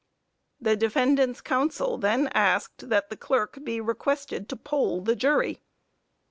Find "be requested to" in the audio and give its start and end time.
3.63-4.55